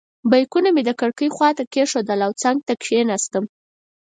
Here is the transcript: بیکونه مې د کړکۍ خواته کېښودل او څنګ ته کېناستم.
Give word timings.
بیکونه 0.31 0.69
مې 0.75 0.81
د 0.85 0.91
کړکۍ 1.01 1.29
خواته 1.35 1.63
کېښودل 1.73 2.19
او 2.27 2.31
څنګ 2.43 2.57
ته 2.67 2.73
کېناستم. 2.83 3.45